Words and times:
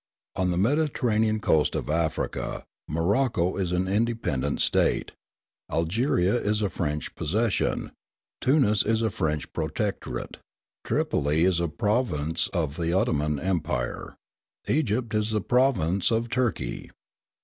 On 0.35 0.49
the 0.49 0.57
Mediterranean 0.57 1.39
coast 1.39 1.75
of 1.75 1.87
Africa, 1.87 2.63
Morocco 2.87 3.55
is 3.55 3.71
an 3.71 3.87
independent 3.87 4.59
State, 4.59 5.11
Algeria 5.69 6.33
is 6.41 6.63
a 6.63 6.71
French 6.71 7.13
possession, 7.13 7.91
Tunis 8.41 8.81
is 8.83 9.03
a 9.03 9.11
French 9.11 9.53
protectorate, 9.53 10.37
Tripoli 10.83 11.43
is 11.45 11.59
a 11.59 11.67
province 11.67 12.47
of 12.47 12.77
the 12.77 12.91
Ottoman 12.93 13.39
Empire, 13.39 14.15
Egypt 14.67 15.13
is 15.13 15.33
a 15.33 15.39
province 15.41 16.09
of 16.09 16.31
Turkey. 16.31 16.89